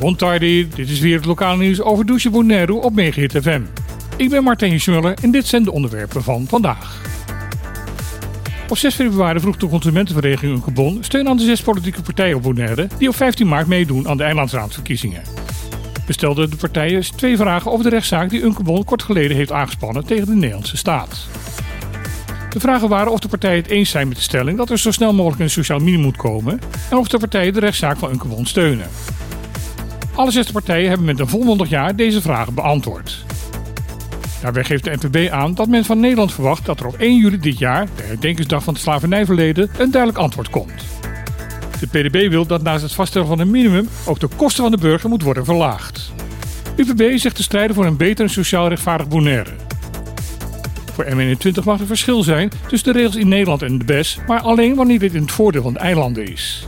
[0.00, 3.60] Bon tardi, dit is weer het lokale nieuws over Douche Bonaire op Megahit FM.
[4.16, 7.02] Ik ben Martijn Schmuller en dit zijn de onderwerpen van vandaag.
[8.68, 12.88] Op 6 februari vroeg de consumentenvereniging Unkebon steun aan de zes politieke partijen op Bonaire
[12.98, 15.22] die op 15 maart meedoen aan de eilandsraadverkiezingen.
[16.06, 20.06] We stelden de partijen twee vragen over de rechtszaak die Unkebon kort geleden heeft aangespannen
[20.06, 21.26] tegen de Nederlandse staat.
[22.54, 24.90] De vragen waren of de partijen het eens zijn met de stelling dat er zo
[24.90, 26.60] snel mogelijk een sociaal minimum moet komen
[26.90, 28.86] en of de partijen de rechtszaak van Unkebon steunen.
[30.14, 33.24] Alle zes partijen hebben met een volmondig jaar deze vragen beantwoord.
[34.42, 37.38] Daarbij geeft de NPB aan dat men van Nederland verwacht dat er op 1 juli
[37.38, 40.84] dit jaar, de herdenkingsdag van het slavernijverleden, een duidelijk antwoord komt.
[41.80, 44.78] De PDB wil dat naast het vaststellen van een minimum ook de kosten van de
[44.78, 46.12] burger moet worden verlaagd.
[46.76, 49.63] UPB zegt te strijden voor een beter en sociaal rechtvaardig Bonaire.
[50.94, 54.40] Voor M21 mag er verschil zijn tussen de regels in Nederland en de BES, maar
[54.40, 56.66] alleen wanneer dit in het voordeel van de eilanden is.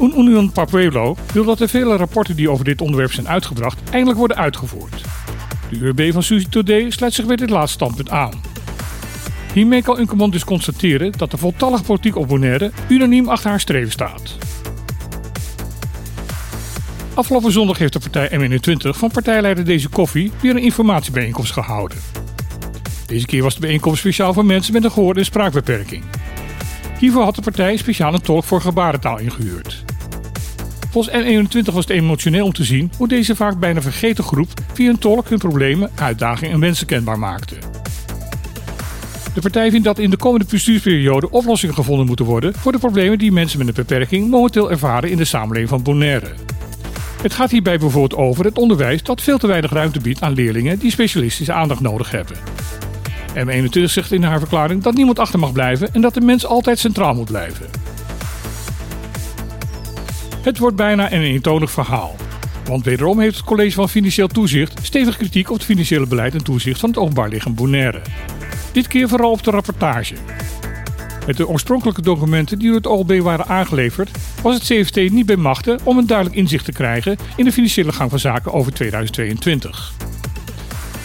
[0.00, 4.18] Un Union Papuelo wil dat de vele rapporten die over dit onderwerp zijn uitgebracht eindelijk
[4.18, 5.02] worden uitgevoerd.
[5.70, 8.40] De URB van Suzy Today sluit zich bij dit laatste standpunt aan.
[9.54, 13.92] Hiermee kan Unkemond dus constateren dat de voltallige politiek op Bonaire unaniem achter haar streven
[13.92, 14.36] staat.
[17.14, 21.98] Afgelopen zondag heeft de partij M21 van partijleider Deze Koffie weer een informatiebijeenkomst gehouden.
[23.12, 26.04] Deze keer was de bijeenkomst speciaal voor mensen met een gehoor- en spraakbeperking.
[26.98, 29.84] Hiervoor had de partij speciaal een tolk voor gebarentaal ingehuurd.
[30.90, 34.90] Volgens N21 was het emotioneel om te zien hoe deze vaak bijna vergeten groep via
[34.90, 37.54] een tolk hun problemen, uitdagingen en wensen kenbaar maakte.
[39.34, 43.18] De partij vindt dat in de komende bestuursperiode oplossingen gevonden moeten worden voor de problemen
[43.18, 46.30] die mensen met een beperking momenteel ervaren in de samenleving van Bonaire.
[47.22, 50.78] Het gaat hierbij bijvoorbeeld over het onderwijs dat veel te weinig ruimte biedt aan leerlingen
[50.78, 52.36] die specialistische aandacht nodig hebben.
[53.34, 56.78] M21 zegt in haar verklaring dat niemand achter mag blijven en dat de mens altijd
[56.78, 57.66] centraal moet blijven.
[60.42, 62.16] Het wordt bijna een eentonig verhaal.
[62.64, 66.44] Want wederom heeft het College van Financieel Toezicht stevig kritiek op het financiële beleid en
[66.44, 68.00] toezicht van het openbaar lichaam Bonaire.
[68.72, 70.14] Dit keer vooral op de rapportage.
[71.26, 74.10] Met de oorspronkelijke documenten die door het OLB waren aangeleverd,
[74.42, 77.92] was het CFT niet bij machten om een duidelijk inzicht te krijgen in de financiële
[77.92, 79.92] gang van zaken over 2022.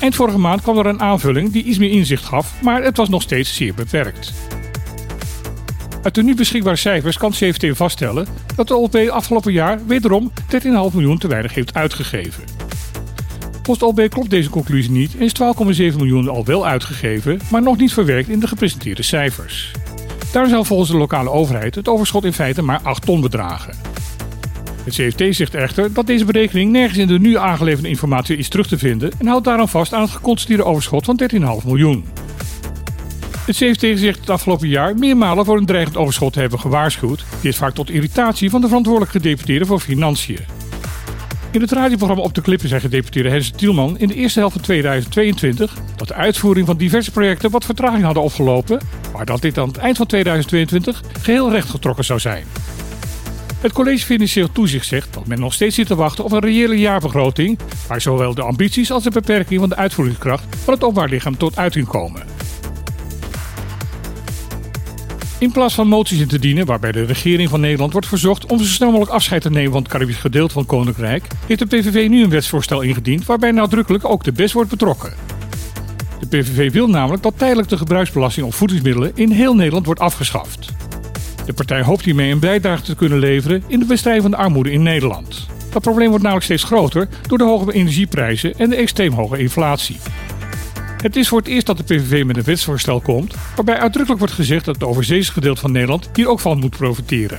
[0.00, 3.08] Eind vorige maand kwam er een aanvulling die iets meer inzicht gaf, maar het was
[3.08, 4.32] nog steeds zeer beperkt.
[6.02, 10.68] Uit de nu beschikbare cijfers kan CFT vaststellen dat de OLB afgelopen jaar wederom 13,5
[10.92, 12.44] miljoen te weinig heeft uitgegeven.
[13.62, 15.32] Volgens de klopt deze conclusie niet en is
[15.92, 19.70] 12,7 miljoen al wel uitgegeven, maar nog niet verwerkt in de gepresenteerde cijfers.
[20.32, 23.89] Daar zou volgens de lokale overheid het overschot in feite maar 8 ton bedragen.
[24.84, 28.66] Het CFT zegt echter dat deze berekening nergens in de nu aangeleverde informatie is terug
[28.66, 32.04] te vinden en houdt daarom vast aan het geconstateerde overschot van 13,5 miljoen.
[33.46, 37.24] Het CFT zegt het afgelopen jaar meermalen voor een dreigend overschot te hebben gewaarschuwd.
[37.40, 40.38] Dit vaak tot irritatie van de verantwoordelijk gedeputeerde voor Financiën.
[41.52, 44.64] In het radioprogramma Op de Klippen zei gedeputeerde Hensen Tielman in de eerste helft van
[44.64, 48.80] 2022 dat de uitvoering van diverse projecten wat vertraging hadden opgelopen,
[49.12, 52.44] maar dat dit aan het eind van 2022 geheel rechtgetrokken zou zijn.
[53.60, 56.78] Het College Financieel Toezicht zegt dat men nog steeds zit te wachten op een reële
[56.78, 61.36] jaarbegroting, waar zowel de ambities als de beperking van de uitvoeringskracht van het openbaar lichaam
[61.36, 62.22] tot uiting komen.
[65.38, 68.58] In plaats van moties in te dienen waarbij de regering van Nederland wordt verzocht om
[68.58, 71.66] zo snel mogelijk afscheid te nemen van het Caribisch gedeelte van het Koninkrijk, heeft de
[71.66, 75.12] PVV nu een wetsvoorstel ingediend waarbij nadrukkelijk ook de BES wordt betrokken.
[76.20, 80.72] De PVV wil namelijk dat tijdelijk de gebruiksbelasting op voedingsmiddelen in heel Nederland wordt afgeschaft.
[81.50, 84.72] De partij hoopt hiermee een bijdrage te kunnen leveren in de bestrijding van de armoede
[84.72, 85.46] in Nederland.
[85.70, 89.96] Dat probleem wordt namelijk steeds groter door de hoge energieprijzen en de extreem hoge inflatie.
[91.02, 94.34] Het is voor het eerst dat de PVV met een wetsvoorstel komt, waarbij uitdrukkelijk wordt
[94.34, 97.38] gezegd dat het overzeese gedeelte van Nederland hier ook van moet profiteren.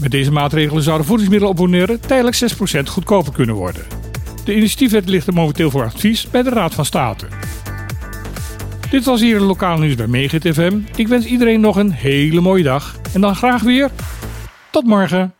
[0.00, 2.36] Met deze maatregelen zouden voedingsmiddelen op Bonaire tijdelijk
[2.76, 3.82] 6% goedkoper kunnen worden.
[4.44, 7.26] De initiatiefwet ligt er momenteel voor advies bij de Raad van State.
[8.90, 10.78] Dit was hier het lokale nieuws bij Megit FM.
[10.96, 13.90] Ik wens iedereen nog een hele mooie dag en dan graag weer
[14.70, 15.34] tot morgen.